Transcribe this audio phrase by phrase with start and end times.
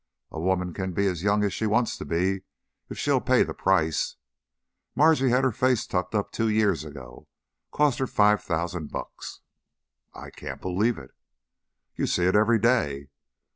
[0.31, 2.41] "A woman can be as young as she wants to be
[2.89, 4.15] if she'll pay the price.
[4.95, 7.27] Margie had her face tucked up two years ago.
[7.71, 9.41] Cost her five thousand bucks."
[10.15, 11.11] "I can't believe it."
[11.95, 13.09] "You see it every day.